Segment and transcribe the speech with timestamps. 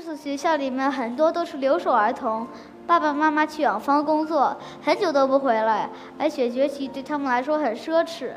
[0.00, 2.48] 这所学校里面很多都是留守儿童，
[2.86, 8.30] 爸爸妈妈去远方工作，很久都不回来，而且学习对他们来说很奢侈。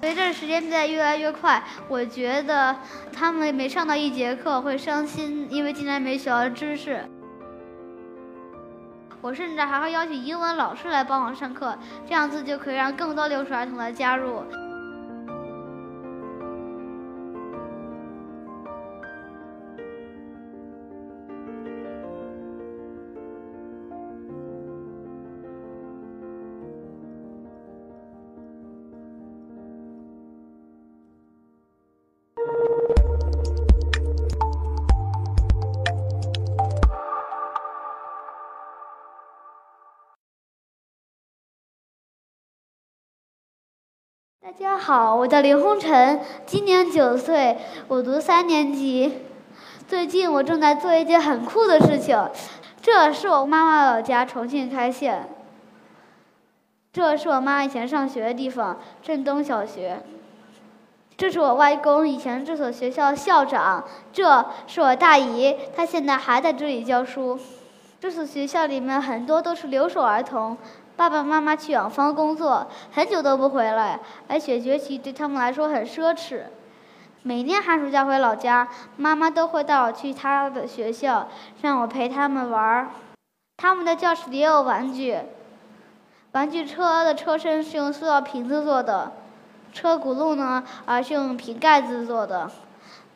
[0.00, 2.74] 随着时间在越来越快，我觉得
[3.12, 7.00] 他们每上到一节课会伤心，因为竟然没学到知识。
[9.20, 14.42] 我甚至还会邀请英文老师来帮我上课，这样子就可以让更多留守儿童来加入。
[44.40, 49.24] 大家好，我叫林红尘，今年九岁，我读三年级。
[49.88, 52.16] 最近我正在做一件很酷的事情，
[52.80, 55.28] 这是我妈妈老家重庆开县，
[56.92, 60.00] 这是我妈以前上学的地方镇东小学，
[61.16, 67.36] 这是我外公以前这所学校校长，这是我大姨，她现在还在这里教书。
[68.00, 70.56] 这所学校里面很多都是留守儿童。
[70.98, 76.42] 爸爸妈妈去远方工作，很久都不回来，而且学习对他们来说很奢侈。
[77.22, 81.28] 每年寒暑假回老家，妈妈都会带我去她的学校，
[81.62, 82.88] 让我陪他们玩儿。
[83.58, 85.16] 他们的教室里也有玩具，
[86.32, 89.12] 玩具车的车身是用塑料瓶子做的，
[89.72, 92.50] 车轱辘呢，而是用瓶盖子做的。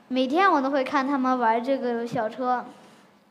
[0.06, 2.64] 每天我都会看他们玩这个小车。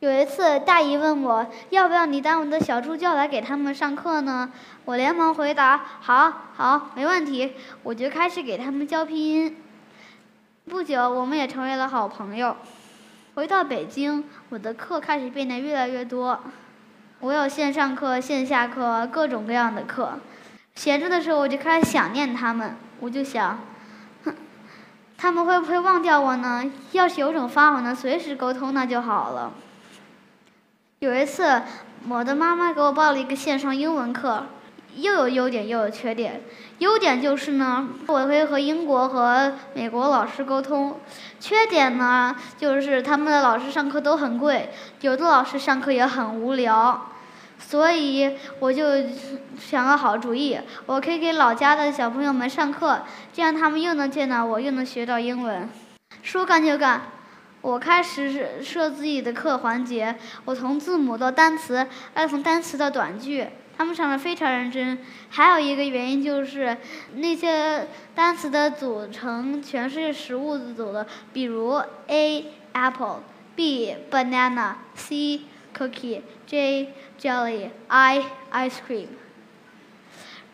[0.02, 4.50] 有一次，大姨问我要不要你当我的小助教来给他们上课呢？
[4.84, 7.52] 我连忙回答：“好，好，没问题。”
[7.84, 9.62] 我就开始给他们教拼音。
[10.68, 12.56] 不久，我们也成为了好朋友。
[13.36, 16.40] 回到北京，我的课开始变得越来越多。
[17.20, 20.18] 我有线上课、线下课，各种各样的课。
[20.74, 22.74] 闲着的时候，我就开始想念他们。
[22.98, 23.56] 我就想，
[24.24, 24.34] 哼，
[25.16, 26.64] 他们会不会忘掉我呢？
[26.90, 29.52] 要是有种方法能随时沟通，那就好了。
[31.02, 31.60] 有一次，
[32.08, 34.46] 我的妈妈给我报了一个线上英文课，
[34.94, 36.42] 又有优点又有缺点。
[36.78, 40.92] 优点就是呢，我可以和英国和美国老师沟通；
[41.40, 44.70] 缺点呢，就是他们的老师上课都很贵，
[45.00, 47.08] 有的老师上课也很无聊。
[47.58, 48.84] 所以我就
[49.58, 53.00] 想个好主意，我可以给老家的小朋友们上课，
[53.32, 55.68] 这样他们又能见到我，又能学到英文。
[56.22, 57.02] 说干就干。
[57.62, 60.14] 我开始设自己的课环节，
[60.44, 63.46] 我从字母到单词，再从单词到短句，
[63.78, 64.98] 他们上的非常认真。
[65.30, 66.76] 还有一个原因就是，
[67.14, 67.86] 那些
[68.16, 75.42] 单词的组成全是食物组的，比如 A apple，B banana，C
[75.78, 79.06] cookie，J jelly，I ice cream。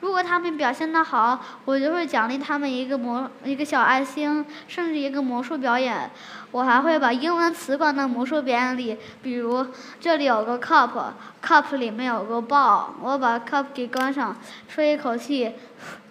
[0.00, 6.10] 如果他们表现的好，我就会奖励他们一个魔一个小爱心，甚至一个魔术表演。
[6.50, 9.66] 我还会把英文词放到魔术表演里，比如
[10.00, 14.36] 这里有个 cup，cup 里面有个 ball，我把 cup 给关上，
[14.68, 15.52] 吹一口气，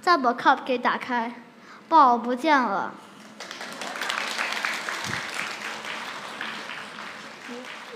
[0.01, 1.33] 再把 cup 给打开
[1.89, 2.93] ，ball 不见了。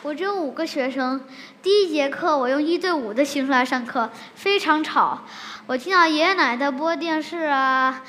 [0.03, 1.21] 我只有五个学生，
[1.61, 5.19] 第一节课我用一对五的形式来上课，非常吵。
[5.67, 8.01] 我听到爷爷奶奶播电视啊，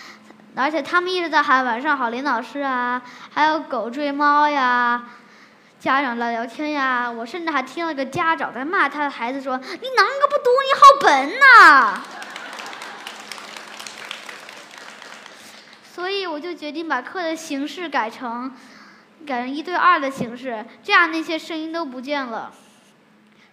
[0.56, 5.04] 而且他们一直在喊“晚上好，林老师”啊，还有狗追猫呀，
[5.78, 7.10] 家长在聊天呀。
[7.10, 10.48] 我甚至还听了个家长在骂他的孩子说：“你哪个不读？
[10.64, 12.00] 你好笨呐！”
[15.94, 18.50] 所以我就决定把课的形式改成
[19.26, 22.50] 改成一对二的形式，这样那些声音都不见了。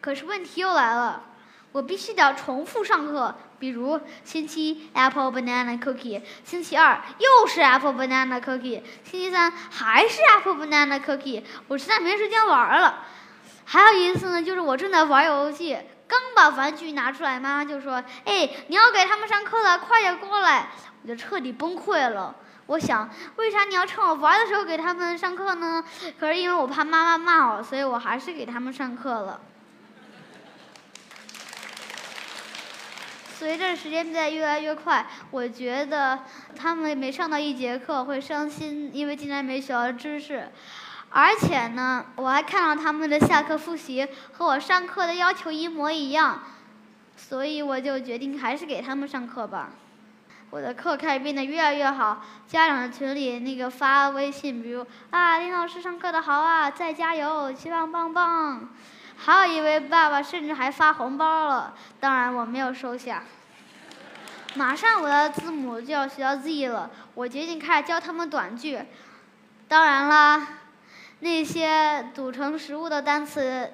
[0.02, 1.24] 可是问题又来了，
[1.72, 3.36] 我必须得要重复上课。
[3.60, 13.03] 比如星期一 apple banana cookie，星期二又是 apple banana cookie，星期三还是 apple banana cookie，我实在没时间玩了。
[13.66, 15.78] 还有一次呢，就是我正在玩游戏，
[16.08, 20.70] 刚把玩具拿出来，妈妈就说：“哎，你要给他们上课了，快点过来！”
[21.03, 22.34] 我就彻底崩溃了。
[22.66, 25.84] 我想，为啥你要趁我玩的时候给他们上课呢？
[26.18, 29.41] 可是因为我怕妈妈骂我，所以我还是给他们上课了。
[33.40, 36.20] 随着时间在越来越快，我觉得
[36.58, 40.50] 他们每上到一节课会伤心，因为竟然没学到知识。
[41.09, 46.44] 而且呢，我还看到他们的下课复习和我上课的要求一模一样，
[47.16, 49.70] 所以我就决定还是给他们上课吧。
[50.50, 58.70] 我的课开始变得越来越好，家长群里那个发微信，比如啊，林老师上课的好啊，再加油，希望棒棒。
[59.22, 63.24] 还有一位爸爸甚至还发红包了，当然我没有收下。
[64.56, 68.80] 马上我的字母就要学到 Z 了，我决定开始教他们短句。
[69.68, 70.48] 当然啦，
[71.20, 73.74] 那些组成食物的单词，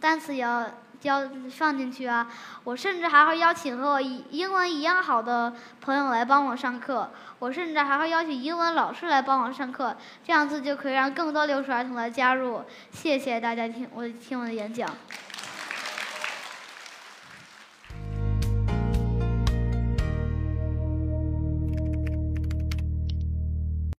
[0.00, 0.68] 单词也要。
[1.00, 2.26] 教放进去啊！
[2.64, 7.10] 我甚至还会邀请和我英文一样好的朋友来帮我上课。
[7.38, 12.62] 我甚至还会邀请英文老师来帮我上课，这样子就可以让更多留守儿童来加入。
[12.90, 14.88] 谢谢大家听我听我的演讲。